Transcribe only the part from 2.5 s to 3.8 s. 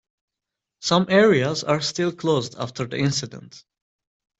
after the incident.